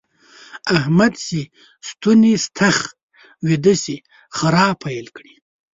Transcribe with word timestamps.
احمد 0.77 1.13
چې 1.25 1.39
ستونی 1.89 2.33
ستخ 2.45 2.77
ويده 3.45 3.73
شي؛ 3.83 3.97
خرا 4.35 4.67
پيل 4.83 5.05
کړي. 5.15 5.33